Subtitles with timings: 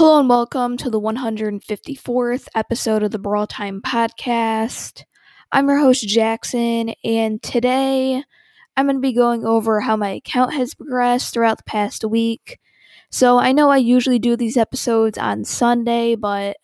[0.00, 5.04] Hello and welcome to the 154th episode of the Brawl Time podcast.
[5.52, 8.24] I'm your host, Jackson, and today
[8.78, 12.58] I'm going to be going over how my account has progressed throughout the past week.
[13.10, 16.56] So I know I usually do these episodes on Sunday, but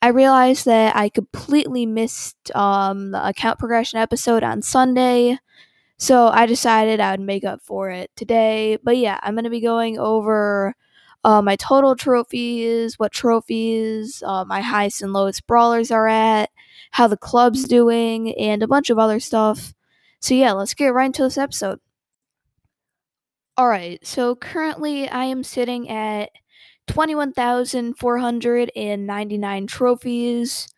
[0.00, 5.36] I realized that I completely missed um, the account progression episode on Sunday.
[5.98, 8.78] So I decided I would make up for it today.
[8.82, 10.74] But yeah, I'm going to be going over
[11.24, 16.50] uh, my total trophies, what trophies uh, my highest and lowest brawlers are at,
[16.92, 19.74] how the club's doing, and a bunch of other stuff.
[20.20, 21.80] So yeah, let's get right into this episode.
[23.58, 26.30] Alright, so currently I am sitting at
[26.86, 30.68] 21,499 trophies.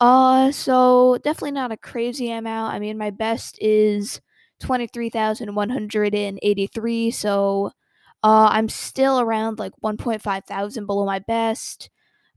[0.00, 2.74] Uh, so definitely not a crazy amount.
[2.74, 4.20] I mean, my best is
[4.60, 7.72] 23,183, so
[8.22, 11.90] uh, I'm still around like 1.5 thousand below my best.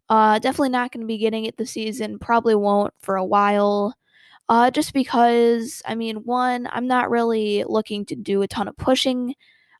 [0.10, 2.20] Uh, definitely not going to be getting it this season.
[2.20, 3.96] Probably won't for a while.
[4.50, 8.78] Uh, just because, I mean, one, I'm not really looking to do a ton of
[8.78, 9.34] pushing,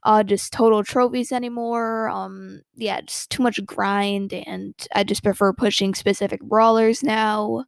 [0.04, 2.10] uh, just total trophies anymore.
[2.10, 7.66] Um, yeah, just too much grind, and I just prefer pushing specific brawlers now.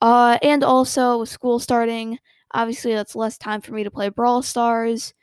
[0.00, 2.18] Uh, and also with school starting,
[2.52, 5.14] obviously that's less time for me to play Brawl Stars.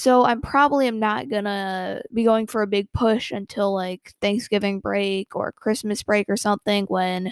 [0.00, 4.80] So I'm probably am not gonna be going for a big push until like Thanksgiving
[4.80, 7.26] break or Christmas break or something when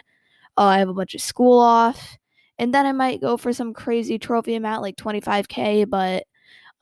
[0.59, 2.19] uh, I have a bunch of school off.
[2.59, 6.25] And then I might go for some crazy trophy amount like 25k, but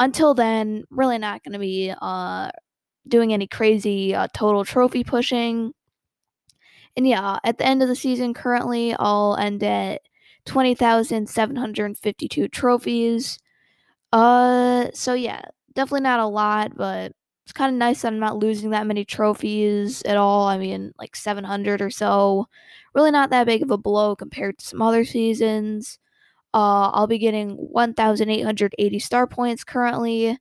[0.01, 2.51] until then, really not gonna be uh,
[3.07, 5.73] doing any crazy uh, total trophy pushing.
[6.97, 10.03] And yeah, at the end of the season, currently I'll end at
[10.47, 13.39] 20,752 trophies.
[14.13, 15.43] Uh, so yeah,
[15.77, 17.13] definitely not a lot, but
[17.45, 20.49] it's kind of nice that I'm not losing that many trophies at all.
[20.49, 22.49] I mean, like 700 or so.
[22.95, 25.99] Really not that big of a blow compared to some other seasons.
[26.55, 30.39] Uh, I'll be getting 1,880 star points currently.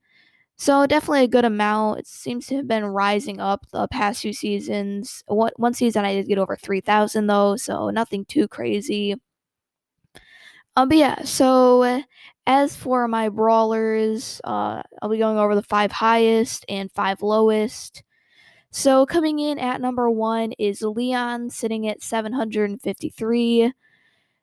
[0.58, 2.00] So definitely a good amount.
[2.00, 5.24] It seems to have been rising up the past few seasons.
[5.28, 9.16] One, one season I did get over 3,000 though, so nothing too crazy.
[10.76, 12.04] Uh, but yeah, so
[12.48, 18.04] as for my brawlers, uh, I'll be going over the five highest and five lowest.
[18.72, 23.74] So coming in at number one is Leon, sitting at 753.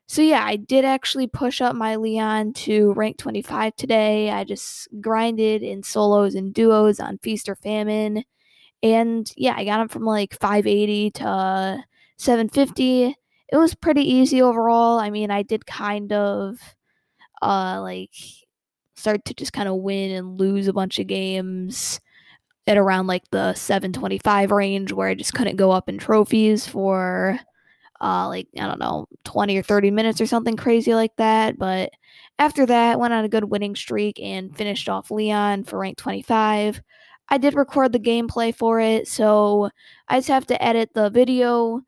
[0.07, 4.31] So yeah, I did actually push up my Leon to rank 25 today.
[4.31, 8.23] I just grinded in solos and duos on Feast or Famine.
[8.81, 11.83] And yeah, I got him from like 580 to
[12.17, 13.15] 750.
[13.51, 14.99] It was pretty easy overall.
[14.99, 16.59] I mean, I did kind of
[17.43, 18.11] uh like
[18.95, 21.99] start to just kind of win and lose a bunch of games
[22.67, 27.39] at around like the 725 range where I just couldn't go up in trophies for
[28.01, 31.57] uh like I don't know 20 or 30 minutes or something crazy like that.
[31.57, 31.91] But
[32.39, 36.81] after that went on a good winning streak and finished off Leon for rank 25
[37.29, 39.69] I did record the gameplay for it so
[40.07, 41.81] I just have to edit the video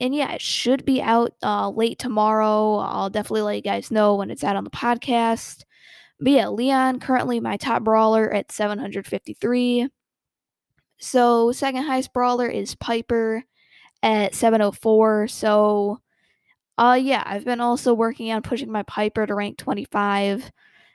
[0.00, 2.76] and yeah, it should be out uh, late tomorrow.
[2.76, 5.64] I'll definitely let you guys know when it's out on the podcast.
[6.20, 9.88] But yeah, Leon currently my top brawler at 753.
[10.98, 13.44] So second highest brawler is Piper
[14.02, 15.28] at 704.
[15.28, 16.00] So
[16.76, 20.50] uh yeah, I've been also working on pushing my Piper to rank 25.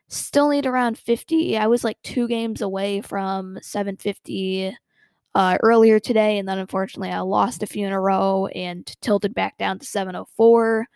[0.10, 1.58] Still need around 50.
[1.58, 4.76] I was like 2 games away from 750
[5.36, 9.34] uh, earlier today, and then unfortunately I lost a few in a row and tilted
[9.34, 10.88] back down to 704.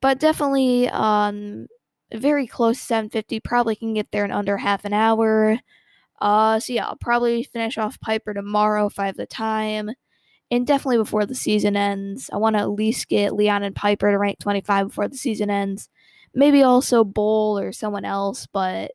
[0.00, 1.66] But definitely um,
[2.12, 3.40] very close to 750.
[3.40, 5.58] Probably can get there in under half an hour.
[6.20, 9.90] Uh, so yeah, I'll probably finish off Piper tomorrow if I have the time.
[10.50, 12.30] And definitely before the season ends.
[12.32, 15.50] I want to at least get Leon and Piper to rank 25 before the season
[15.50, 15.88] ends.
[16.34, 18.92] Maybe also Bull or someone else, but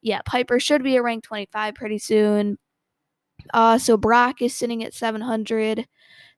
[0.00, 2.58] yeah, Piper should be a rank 25 pretty soon.
[3.52, 5.86] Uh, so Brock is sitting at 700.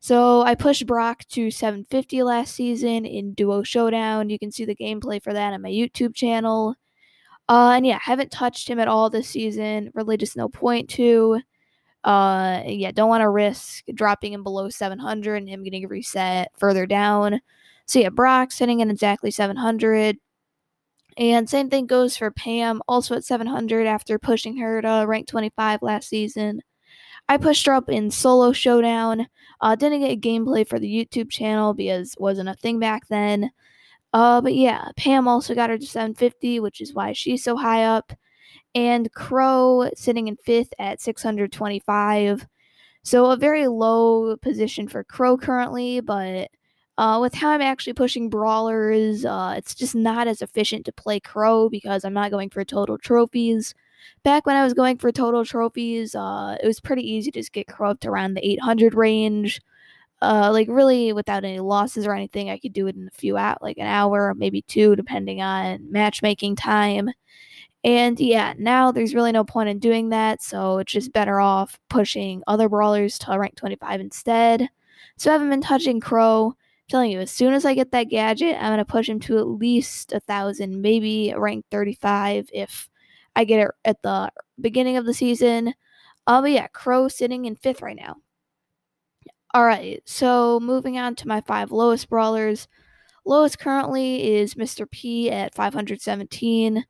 [0.00, 4.30] So I pushed Brock to 750 last season in Duo Showdown.
[4.30, 6.74] You can see the gameplay for that on my YouTube channel.
[7.48, 9.90] Uh, and yeah, haven't touched him at all this season.
[9.94, 11.40] Really, just no point to.
[12.04, 16.86] Uh, yeah, don't want to risk dropping him below 700 and him getting reset further
[16.86, 17.40] down.
[17.86, 20.18] So yeah, Brock sitting at exactly 700.
[21.18, 25.82] And same thing goes for Pam, also at 700 after pushing her to rank 25
[25.82, 26.60] last season.
[27.28, 29.28] I pushed her up in solo showdown.
[29.60, 33.50] Uh, didn't get gameplay for the YouTube channel because wasn't a thing back then.
[34.12, 37.84] Uh, but yeah, Pam also got her to 750, which is why she's so high
[37.84, 38.12] up.
[38.74, 42.46] And Crow sitting in fifth at 625.
[43.02, 46.50] So a very low position for Crow currently, but
[46.98, 51.20] uh, with how I'm actually pushing brawlers, uh, it's just not as efficient to play
[51.20, 53.74] Crow because I'm not going for total trophies.
[54.22, 57.52] Back when I was going for total trophies, uh, it was pretty easy to just
[57.52, 59.60] get Crow up to around the 800 range.
[60.22, 63.36] Uh, like really without any losses or anything, I could do it in a few
[63.36, 67.10] out, like an hour, maybe two, depending on matchmaking time.
[67.84, 71.78] And yeah, now there's really no point in doing that, so it's just better off
[71.88, 74.68] pushing other brawlers to rank 25 instead.
[75.18, 76.48] So I haven't been touching Crow.
[76.48, 76.54] I'm
[76.88, 79.46] telling you, as soon as I get that gadget, I'm gonna push him to at
[79.46, 82.88] least a thousand, maybe rank 35 if
[83.36, 84.30] I get it at the
[84.60, 85.74] beginning of the season.
[86.26, 88.16] Uh, but yeah, Crow sitting in fifth right now.
[89.56, 92.66] Alright, so moving on to my five lowest brawlers.
[93.24, 94.90] Lowest currently is Mr.
[94.90, 96.84] P at 517.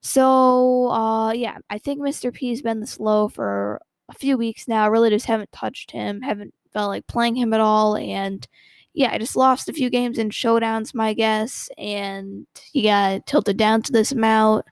[0.00, 2.32] So, uh, yeah, I think Mr.
[2.32, 4.88] P's been this low for a few weeks now.
[4.88, 8.46] Really just haven't touched him, haven't felt like playing him at all, and
[8.94, 13.56] yeah, I just lost a few games in showdowns, my guess, and he got tilted
[13.56, 14.64] down to this amount.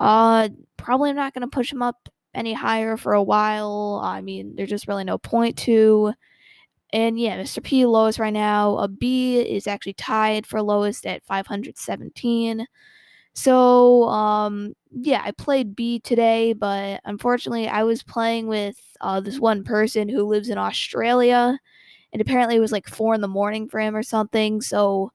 [0.00, 4.00] Uh, probably not going to push him up any higher for a while.
[4.02, 6.12] I mean, there's just really no point to.
[6.92, 7.62] And yeah, Mr.
[7.62, 8.78] P lowest right now.
[8.78, 12.66] A Bea is actually tied for lowest at 517.
[13.34, 19.38] So, um, yeah, I played Bea today, but unfortunately, I was playing with uh, this
[19.38, 21.58] one person who lives in Australia,
[22.12, 24.60] and apparently it was like four in the morning for him or something.
[24.60, 25.12] So,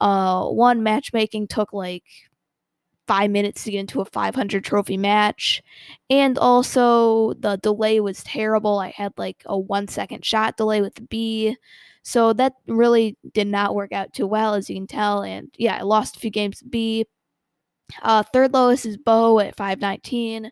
[0.00, 2.04] uh, one matchmaking took like
[3.06, 5.62] five minutes to get into a 500 trophy match,
[6.10, 8.78] and also the delay was terrible.
[8.78, 11.56] I had like a one second shot delay with Bea.
[12.04, 15.22] So that really did not work out too well, as you can tell.
[15.22, 17.06] And yeah, I lost a few games Bea,
[18.02, 20.50] uh, third lowest is Bo at 519.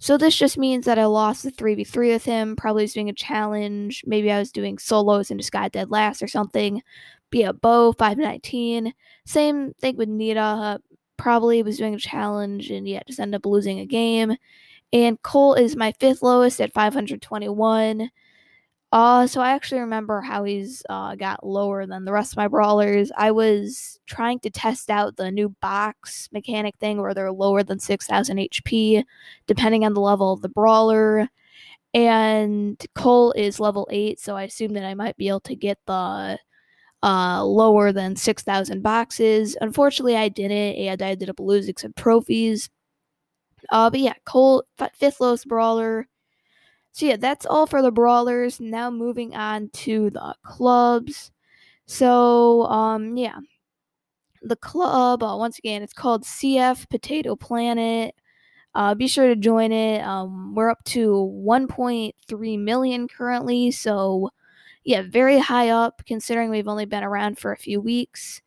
[0.00, 2.56] So this just means that I lost the 3v3 with him.
[2.56, 4.04] Probably was doing a challenge.
[4.06, 6.82] Maybe I was doing solos and just got dead last or something.
[7.30, 8.92] But yeah, Bo 519.
[9.24, 10.80] Same thing with Nita.
[11.24, 14.36] Probably was doing a challenge and yet just end up losing a game.
[14.92, 18.10] And Colt is my fifth lowest at 521.
[18.92, 22.46] Uh, so I actually remember how he's uh, got lower than the rest of my
[22.46, 23.10] brawlers.
[23.16, 27.78] I was trying to test out the new box mechanic thing where they're lower than
[27.78, 29.02] 6000 HP,
[29.46, 31.30] depending on the level of the brawler.
[31.94, 35.78] And Colt is level 8, so I assume that I might be able to get
[35.86, 36.38] the
[37.04, 39.56] uh, lower than 6,000 boxes.
[39.60, 42.70] Unfortunately, I didn't, and I ended up losing some trophies.
[43.70, 46.08] Uh, but yeah, Colt, fifth lowest brawler.
[46.92, 48.60] So yeah, that's all for the brawlers.
[48.60, 51.30] Now moving on to the clubs.
[51.86, 53.38] So um yeah.
[54.42, 58.14] The club, uh, once again, it's called CF Potato Planet.
[58.74, 60.02] Uh, be sure to join it.
[60.02, 61.14] Um, we're up to
[61.46, 64.30] 1.3 million currently, so
[64.84, 68.42] yeah, very high up considering we've only been around for a few weeks.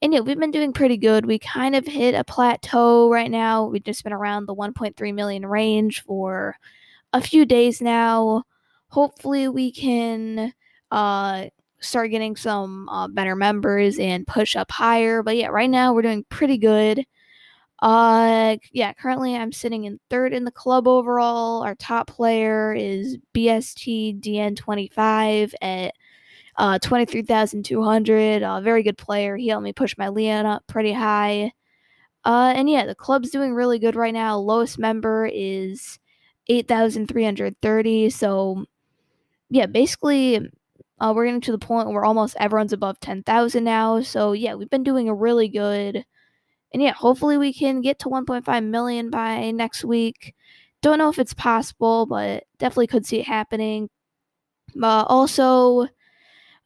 [0.00, 1.26] And yeah, we've been doing pretty good.
[1.26, 3.64] We kind of hit a plateau right now.
[3.66, 6.56] We've just been around the 1.3 million range for
[7.12, 8.44] a few days now.
[8.88, 10.52] Hopefully, we can
[10.90, 11.46] uh,
[11.80, 15.22] start getting some uh, better members and push up higher.
[15.22, 17.04] But yeah, right now we're doing pretty good.
[17.80, 21.62] Uh, yeah, currently I'm sitting in third in the club overall.
[21.62, 25.94] Our top player is BST DN25 at
[26.56, 28.42] uh, 23,200.
[28.42, 29.36] Uh, very good player.
[29.36, 31.52] He helped me push my Leon up pretty high.
[32.24, 34.38] Uh, and yeah, the club's doing really good right now.
[34.38, 35.98] Lowest member is
[36.48, 38.10] 8,330.
[38.10, 38.64] So,
[39.50, 40.50] yeah, basically,
[41.00, 44.00] uh, we're getting to the point where almost everyone's above 10,000 now.
[44.02, 46.04] So, yeah, we've been doing a really good.
[46.72, 50.34] And yeah, hopefully we can get to 1.5 million by next week.
[50.82, 53.88] Don't know if it's possible, but definitely could see it happening.
[54.80, 55.88] Uh, also,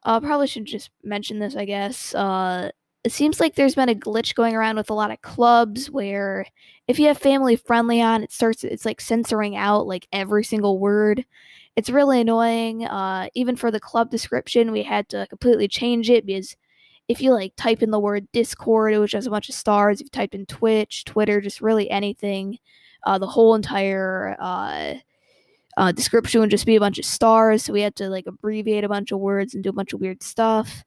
[0.05, 2.15] uh, probably should just mention this, I guess.
[2.15, 2.71] Uh,
[3.05, 6.47] it seems like there's been a glitch going around with a lot of clubs where
[6.87, 10.79] if you have family friendly on, it starts it's like censoring out like every single
[10.79, 11.25] word.
[11.75, 12.85] It's really annoying.
[12.85, 16.57] Uh, even for the club description, we had to completely change it because
[17.09, 20.01] if you like type in the word Discord, it was just a bunch of stars,
[20.01, 22.59] if you type in Twitch, Twitter, just really anything,
[23.05, 24.95] uh, the whole entire uh,
[25.77, 27.65] uh, description would just be a bunch of stars.
[27.65, 30.01] So we had to like abbreviate a bunch of words and do a bunch of
[30.01, 30.85] weird stuff.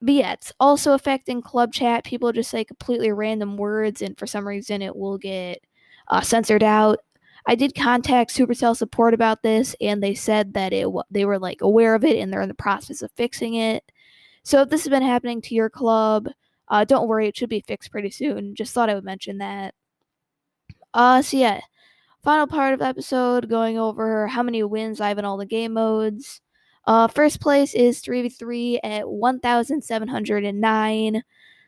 [0.00, 2.04] But yeah, it's also affecting club chat.
[2.04, 5.60] People just say completely random words, and for some reason, it will get
[6.08, 7.00] uh, censored out.
[7.46, 11.62] I did contact Supercell support about this, and they said that it they were like
[11.62, 13.90] aware of it and they're in the process of fixing it.
[14.48, 16.30] So if this has been happening to your club,
[16.68, 18.54] uh, don't worry, it should be fixed pretty soon.
[18.54, 19.74] Just thought I would mention that.
[20.94, 21.60] Uh, so yeah,
[22.24, 25.44] final part of the episode going over how many wins I have in all the
[25.44, 26.40] game modes.
[26.86, 31.22] Uh, first place is 3v3 at 1,709.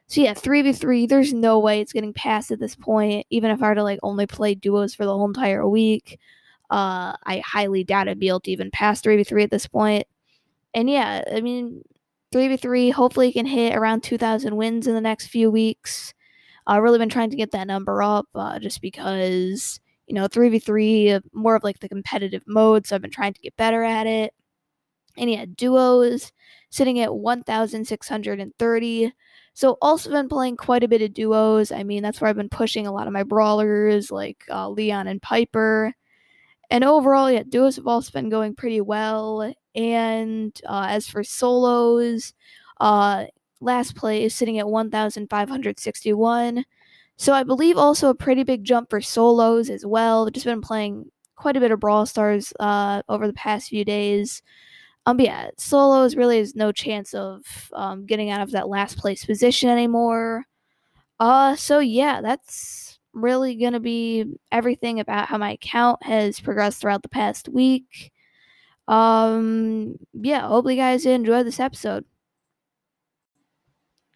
[0.07, 3.69] So yeah, 3v3, there's no way it's getting past at this point, even if I
[3.69, 6.19] were to like only play duos for the whole entire week.
[6.71, 10.07] Uh, I highly doubt I'd be able to even pass 3v3 at this point.
[10.73, 11.83] And yeah, I mean,
[12.33, 16.15] 3v3 hopefully can hit around 2,000 wins in the next few weeks.
[16.67, 21.23] I've really been trying to get that number up uh, just because, you know, 3v3,
[21.33, 24.33] more of like the competitive mode, so I've been trying to get better at it.
[25.17, 26.33] And yeah, duos
[26.71, 29.13] sitting at 1,630.
[29.55, 31.73] So also been playing quite a bit of duos.
[31.73, 35.09] I mean, that's where I've been pushing a lot of my brawlers like uh, Leon
[35.09, 35.93] and Piper.
[36.71, 39.53] And overall, yeah, duos have also been going pretty well.
[39.75, 42.33] And uh, as for solos,
[42.81, 43.27] uh,
[43.61, 46.65] last place sitting at 1,561.
[47.17, 50.31] So I believe also a pretty big jump for solos as well.
[50.31, 54.43] Just been playing quite a bit of Brawl Stars uh, over the past few days.
[55.07, 58.99] Um, but yeah, solos really has no chance of um, getting out of that last
[58.99, 60.45] place position anymore.
[61.19, 67.03] Uh, so yeah, that's really gonna be everything about how my account has progressed throughout
[67.03, 68.13] the past week.
[68.89, 72.05] Um, yeah, hope you guys enjoyed this episode.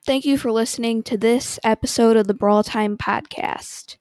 [0.07, 3.97] Thank you for listening to this episode of the Brawl Time Podcast.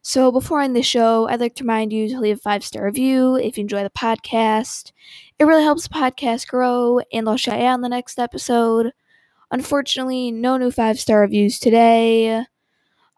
[0.00, 2.64] So, before I end the show, I'd like to remind you to leave a five
[2.64, 4.92] star review if you enjoy the podcast.
[5.38, 8.92] It really helps the podcast grow, and I'll shout you out in the next episode.
[9.50, 12.44] Unfortunately, no new five star reviews today.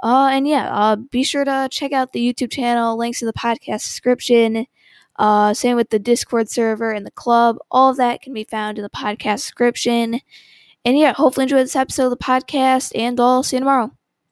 [0.04, 3.32] Uh, and yeah, uh, be sure to check out the YouTube channel, links in the
[3.32, 4.66] podcast description.
[5.16, 7.56] Uh, same with the Discord server and the club.
[7.70, 10.20] All of that can be found in the podcast description.
[10.84, 13.92] And yeah, hopefully enjoy this episode of the podcast, and I'll see you tomorrow.